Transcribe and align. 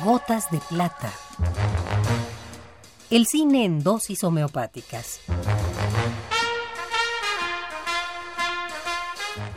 Gotas 0.00 0.50
de 0.50 0.58
plata. 0.58 1.12
El 3.10 3.26
cine 3.26 3.64
en 3.66 3.84
dosis 3.84 4.24
homeopáticas. 4.24 5.20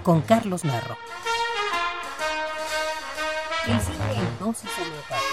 Con 0.03 0.21
Carlos 0.21 0.65
Narro. 0.65 0.97
El 3.65 3.79
cine 3.79 4.13
en 4.17 4.39
dosis 4.39 4.69
homeopáticas. 4.77 5.25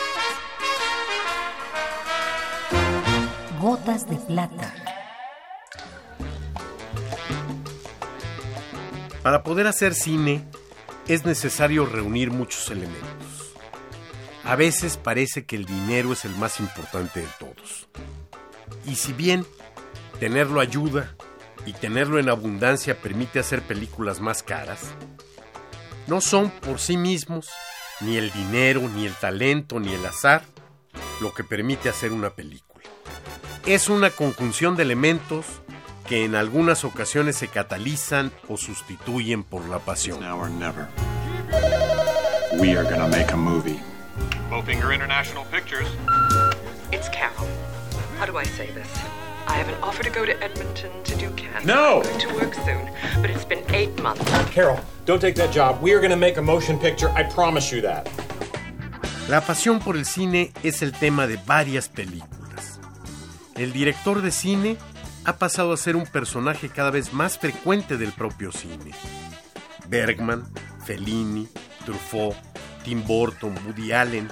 Gotas 3.61 4.09
de 4.09 4.17
plata. 4.17 4.75
Para 9.23 9.43
poder 9.43 9.67
hacer 9.67 9.95
cine 9.95 10.47
es 11.07 11.27
necesario 11.27 11.85
reunir 11.85 12.31
muchos 12.31 12.71
elementos. 12.71 13.42
A 14.45 14.57
veces 14.57 14.97
parece 14.97 15.45
que 15.45 15.57
el 15.57 15.65
dinero 15.65 16.13
es 16.13 16.25
el 16.25 16.35
más 16.37 16.59
importante 16.61 17.21
de 17.21 17.29
todos. 17.39 17.89
Y 18.87 18.97
si 18.97 19.13
bien 19.13 19.47
tenerlo 20.19 20.61
ayuda 20.61 21.15
y 21.65 21.73
tenerlo 21.73 22.19
en 22.19 22.29
abundancia 22.29 23.01
permite 23.01 23.39
hacer 23.39 23.63
películas 23.63 24.21
más 24.21 24.43
caras, 24.43 24.81
no 26.07 26.21
son 26.21 26.51
por 26.51 26.81
sí 26.81 26.97
mismos 26.97 27.49
ni 28.01 28.17
el 28.17 28.33
dinero, 28.33 28.81
ni 28.95 29.07
el 29.07 29.15
talento, 29.15 29.79
ni 29.79 29.93
el 29.93 30.05
azar 30.05 30.43
lo 31.21 31.33
que 31.33 31.45
permite 31.45 31.89
hacer 31.89 32.13
una 32.13 32.31
película. 32.31 32.85
Es 33.65 33.89
una 33.89 34.11
conjunción 34.11 34.75
de 34.75 34.83
elementos 34.83 35.47
que 36.09 36.25
en 36.25 36.35
algunas 36.35 36.85
ocasiones 36.85 37.37
se 37.37 37.47
catalizan 37.47 38.33
o 38.49 38.57
sustituyen 38.57 39.45
por 39.45 39.69
la 39.69 39.79
pasión. 39.79 40.19
We 42.59 42.77
are 42.77 42.85
gonna 42.85 43.09
make 43.09 43.33
a 43.33 43.37
movie. 43.37 43.92
Bowfinger 44.53 44.93
International 44.95 45.47
Pictures. 45.47 45.89
It's 46.93 47.09
Carol. 47.09 47.49
How 48.19 48.27
do 48.27 48.37
I 48.37 48.45
say 48.45 48.71
this? 48.73 48.87
I 49.47 49.55
have 49.55 49.67
an 49.67 49.83
offer 49.83 50.03
to 50.03 50.11
go 50.11 50.27
to 50.27 50.43
Edmonton 50.45 50.91
to 51.05 51.17
do 51.17 51.31
cancer. 51.31 51.67
No! 51.67 52.03
I'm 52.03 52.03
going 52.03 52.21
to 52.21 52.35
work 52.35 52.55
soon, 52.57 52.91
but 53.23 53.31
it's 53.31 53.47
been 53.47 53.65
eight 53.75 53.99
months. 54.03 54.23
Carol, 54.51 54.79
don't 55.07 55.21
take 55.21 55.37
that 55.37 55.55
job. 55.55 55.81
We 55.81 55.95
are 55.95 56.01
going 56.01 56.11
to 56.11 56.19
make 56.19 56.37
a 56.37 56.43
motion 56.43 56.79
picture. 56.79 57.09
I 57.13 57.23
promise 57.23 57.73
you 57.73 57.81
that. 57.81 58.11
La 59.27 59.41
pasión 59.41 59.81
por 59.81 59.97
el 59.97 60.05
cine 60.05 60.53
es 60.63 60.83
el 60.83 60.93
tema 60.93 61.27
de 61.27 61.39
varias 61.47 61.89
películas. 61.89 62.79
El 63.57 63.73
director 63.73 64.21
de 64.21 64.33
cine 64.33 64.77
ha 65.25 65.39
pasado 65.39 65.73
a 65.73 65.79
ser 65.79 65.97
un 65.97 66.05
personaje 66.05 66.69
cada 66.69 66.91
vez 66.91 67.15
más 67.15 67.39
frecuente 67.39 67.97
del 67.97 68.13
propio 68.13 68.53
cine. 68.53 68.93
Bergman, 69.89 70.45
Fellini, 70.85 71.49
Truffaut, 71.87 72.37
Tim 72.85 73.05
Burton, 73.05 73.55
Woody 73.67 73.93
Allen, 73.93 74.29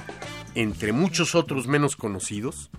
entre 0.54 0.92
muchos 0.92 1.34
otros 1.34 1.66
menos 1.66 1.96
conocidos, 1.96 2.70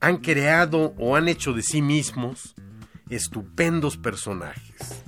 han 0.00 0.18
creado 0.18 0.94
o 0.98 1.16
han 1.16 1.28
hecho 1.28 1.52
de 1.52 1.62
sí 1.62 1.82
mismos 1.82 2.54
estupendos 3.08 3.96
personajes. 3.96 5.02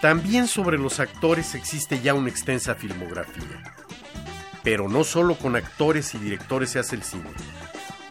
También 0.00 0.46
sobre 0.46 0.78
los 0.78 1.00
actores 1.00 1.54
existe 1.54 2.00
ya 2.00 2.14
una 2.14 2.28
extensa 2.28 2.74
filmografía. 2.74 3.74
Pero 4.62 4.88
no 4.88 5.04
solo 5.04 5.36
con 5.36 5.56
actores 5.56 6.14
y 6.14 6.18
directores 6.18 6.70
se 6.70 6.78
hace 6.78 6.96
el 6.96 7.02
cine. 7.02 7.30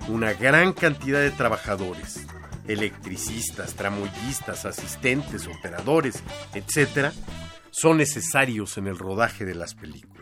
Una 0.08 0.34
gran 0.34 0.74
cantidad 0.74 1.20
de 1.20 1.32
trabajadores, 1.32 2.26
electricistas, 2.68 3.76
tramoyistas, 3.76 4.66
asistentes, 4.66 5.48
operadores, 5.48 6.24
etc., 6.54 7.12
son 7.72 7.98
necesarios 7.98 8.78
en 8.78 8.88
el 8.88 8.98
rodaje 8.98 9.44
de 9.44 9.54
las 9.54 9.76
películas. 9.76 10.15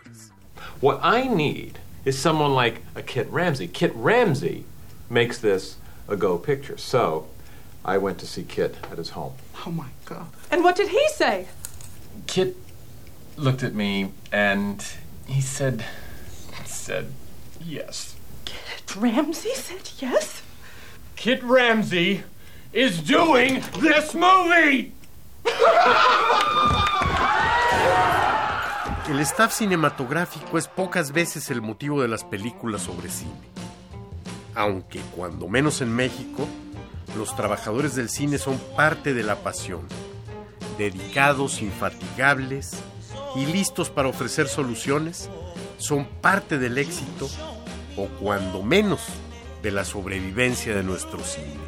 What 0.84 1.00
I 1.02 1.30
need 1.30 1.80
is 2.04 2.20
someone 2.20 2.54
like 2.54 2.82
a 2.94 3.02
Kit 3.02 3.30
Ramsey. 3.30 3.70
Kit 3.70 3.94
Ramsey 3.96 4.66
makes 5.10 5.38
this 5.38 5.78
a 6.10 6.18
go 6.18 6.38
picture. 6.38 6.78
So 6.78 7.28
I 7.86 7.98
went 7.98 8.18
to 8.18 8.28
see 8.28 8.44
Kit 8.44 8.76
at 8.92 8.98
his 8.98 9.12
home. 9.12 9.32
Oh 9.66 9.72
my 9.72 9.88
God. 10.04 10.28
And 10.52 10.62
what 10.62 10.76
did 10.76 10.90
he 10.90 11.08
say? 11.08 11.48
Kit 12.28 12.58
looked 13.38 13.64
at 13.64 13.74
me 13.74 14.12
and 14.30 14.86
he 15.26 15.40
said, 15.40 15.86
said 16.66 17.14
yes. 17.64 18.18
Kit 18.44 18.94
Ramsey 18.98 19.54
said 19.54 19.90
yes? 20.00 20.42
Kit 21.16 21.42
Ramsey 21.44 22.24
is 22.74 23.00
doing 23.00 23.64
this 23.80 24.14
movie! 24.14 24.92
El 29.10 29.20
staff 29.20 29.54
cinematográfico 29.54 30.58
es 30.58 30.70
pocas 30.70 31.12
veces 31.12 31.50
el 31.50 31.62
motivo 31.62 32.02
de 32.02 32.08
las 32.08 32.24
películas 32.24 32.84
sobre 32.84 33.10
cine. 33.10 33.32
Aunque, 34.56 35.02
cuando 35.14 35.50
menos 35.50 35.82
en 35.82 35.94
México, 35.94 36.48
los 37.18 37.36
trabajadores 37.36 37.96
del 37.96 38.10
cine 38.10 38.38
son 38.38 38.58
parte 38.78 39.14
de 39.14 39.24
la 39.24 39.36
pasión, 39.36 39.82
dedicados, 40.78 41.62
infatigables 41.62 42.78
y 43.36 43.46
listos 43.46 43.90
para 43.90 44.08
ofrecer 44.08 44.48
soluciones, 44.48 45.30
son 45.78 46.06
parte 46.06 46.58
del 46.58 46.78
éxito 46.78 47.30
o 47.98 48.08
cuando 48.22 48.64
menos 48.64 49.02
de 49.62 49.72
la 49.72 49.84
sobrevivencia 49.84 50.74
de 50.74 50.84
nuestro 50.84 51.20
cine. 51.26 51.60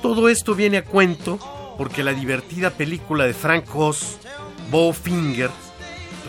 Todo 0.00 0.30
esto 0.30 0.54
viene 0.54 0.78
a 0.78 0.84
cuento 0.84 1.38
porque 1.76 2.02
la 2.02 2.12
divertida 2.12 2.70
película 2.70 3.24
de 3.24 3.34
Frank 3.34 3.64
Oz, 3.74 4.18
Bowfinger, 4.72 5.50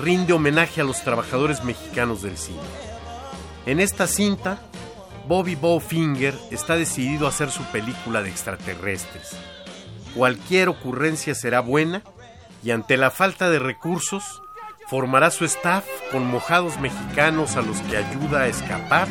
rinde 0.02 0.34
homenaje 0.34 0.82
a 0.82 0.84
los 0.84 1.02
trabajadores 1.02 1.64
mexicanos 1.64 2.22
del 2.22 2.38
cine. 2.38 2.60
En 3.66 3.80
esta 3.80 4.06
cinta, 4.06 4.60
Bobby 5.30 5.56
Bowfinger 5.56 6.38
está 6.52 6.76
decidido 6.76 7.26
a 7.26 7.30
hacer 7.30 7.52
su 7.52 7.64
película 7.72 8.22
de 8.22 8.30
extraterrestres. 8.30 9.38
Cualquier 10.14 10.68
ocurrencia 10.68 11.36
será 11.36 11.62
buena 11.62 12.04
y 12.62 12.72
ante 12.72 12.98
la 12.98 13.12
falta 13.12 13.50
de 13.50 13.60
recursos, 13.60 14.42
formará 14.90 15.32
su 15.32 15.46
staff 15.46 15.86
con 16.12 16.28
mojados 16.28 16.78
mexicanos 16.82 17.56
a 17.56 17.62
los 17.62 17.78
que 17.84 17.96
ayuda 17.96 18.42
a 18.42 18.48
escapar 18.48 19.08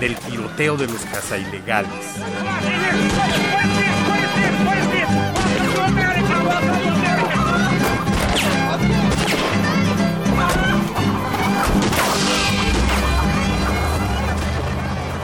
del 0.00 0.16
tiroteo 0.16 0.76
de 0.76 0.88
los 0.88 1.02
cazailegales. 1.02 2.04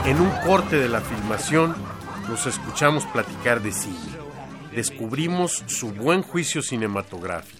En 0.05 0.19
un 0.19 0.29
corte 0.45 0.77
de 0.77 0.89
la 0.89 1.01
filmación, 1.01 1.75
los 2.29 2.45
escuchamos 2.45 3.05
platicar 3.05 3.61
de 3.61 3.71
cine. 3.71 3.95
Descubrimos 4.75 5.63
su 5.67 5.91
buen 5.91 6.23
juicio 6.23 6.61
cinematográfico. 6.61 7.59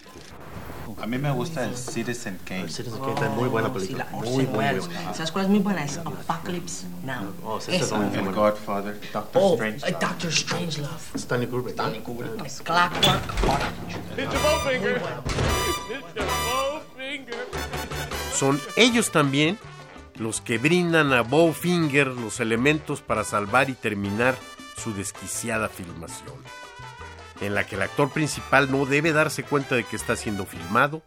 A 1.01 1.05
mí 1.05 1.17
me 1.17 1.31
gusta 1.31 1.65
el 1.65 1.75
Citizen 1.75 2.39
Kane. 2.45 2.69
Citizen 2.69 2.99
Kane, 3.15 3.29
muy 3.29 3.49
buena 3.49 3.71
película. 3.73 4.07
Muy, 4.11 4.29
muy 4.29 4.45
buena. 4.45 4.81
¿Sabes 5.13 5.31
cuál 5.31 5.45
es 5.45 5.51
muy 5.51 5.59
buena? 5.59 5.83
Es 5.83 5.97
Apocalypse 5.97 6.85
Now. 7.03 7.33
Oh, 7.43 7.59
sí, 7.59 7.77
también 7.89 8.13
El 8.15 8.21
buena. 8.23 8.37
Godfather. 8.37 8.99
Doctor 9.11 9.41
Oh, 9.43 9.53
Strange. 9.55 9.87
eh, 9.89 9.95
Doctor 9.99 10.31
Strangelove. 10.31 10.89
Stanley 11.15 11.47
Kubrick. 11.47 11.73
Stanley 11.75 11.99
Kubrick. 12.01 12.31
Clockwork 12.63 13.43
Orange. 13.43 13.97
It's 14.17 14.33
a 14.33 14.37
Bowfinger! 14.39 15.01
It's 15.89 16.21
a 16.21 16.25
Bowfinger! 16.49 17.37
Son 18.33 18.59
ellos 18.77 19.11
también 19.11 19.57
los 20.15 20.41
que 20.41 20.57
brindan 20.57 21.13
a 21.13 21.21
Bowfinger 21.21 22.07
los 22.07 22.39
elementos 22.39 23.01
para 23.01 23.23
salvar 23.23 23.69
y 23.69 23.73
terminar 23.73 24.35
su 24.77 24.93
desquiciada 24.93 25.69
filmación, 25.69 26.35
en 27.41 27.55
la 27.55 27.65
que 27.65 27.75
el 27.75 27.81
actor 27.81 28.09
principal 28.09 28.71
no 28.71 28.85
debe 28.85 29.13
darse 29.13 29.43
cuenta 29.43 29.75
de 29.75 29.83
que 29.83 29.95
está 29.95 30.15
siendo 30.15 30.45
filmado 30.45 31.01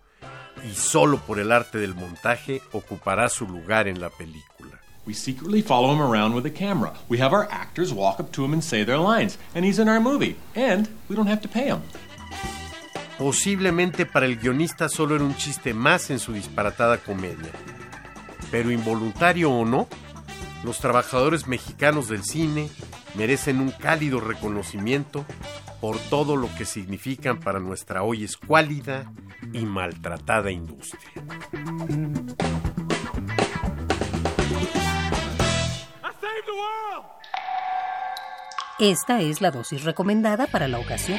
y 0.65 0.75
solo 0.75 1.19
por 1.19 1.39
el 1.39 1.53
arte 1.53 1.79
del 1.79 1.95
montaje 1.95 2.63
ocupará 2.73 3.29
su 3.29 3.47
lugar 3.47 3.89
en 3.89 4.01
la 4.01 4.11
película. 4.11 4.81
We 5.07 5.15
secretly 5.15 5.63
follow 5.63 5.93
him 5.93 6.03
around 6.03 6.35
with 6.35 6.47
a 6.47 6.51
camera. 6.51 6.93
We 7.09 7.21
have 7.21 7.33
our 7.33 7.47
actors 7.51 7.93
walk 7.93 8.19
up 8.19 8.33
to 8.33 8.45
him 8.45 8.53
and 8.53 8.63
say 8.63 8.85
their 8.85 8.99
lines, 8.99 9.39
and 9.55 9.65
he's 9.65 9.79
in 9.79 9.89
our 9.89 10.01
movie. 10.01 10.37
And 10.57 10.89
we 11.09 11.15
don't 11.15 11.29
have 11.29 11.41
to 11.43 11.49
pay 11.49 11.69
him. 11.69 11.81
Posiblemente 13.17 14.05
para 14.05 14.27
el 14.27 14.37
guionista 14.37 14.89
solo 14.89 15.15
era 15.15 15.25
un 15.25 15.37
chiste 15.37 15.73
más 15.73 16.11
en 16.11 16.19
su 16.19 16.33
disparatada 16.33 16.99
comedia. 16.99 17.53
Pero 18.51 18.71
involuntario 18.71 19.51
o 19.51 19.65
no, 19.65 19.89
los 20.65 20.79
trabajadores 20.79 21.47
mexicanos 21.47 22.09
del 22.09 22.25
cine 22.25 22.69
merecen 23.15 23.61
un 23.61 23.71
cálido 23.71 24.21
reconocimiento 24.21 25.25
por 25.81 25.99
todo 25.99 26.37
lo 26.37 26.49
que 26.57 26.65
significan 26.65 27.39
para 27.41 27.61
nuestra 27.61 28.03
hoy 28.03 28.25
escuálida 28.25 29.13
y 29.53 29.65
maltratada 29.65 30.51
industria. 30.51 31.13
Esta 38.79 39.23
es 39.23 39.41
la 39.41 39.51
dosis 39.51 39.85
recomendada 39.85 40.47
para 40.47 40.69
la 40.69 40.79
ocasión. 40.79 41.19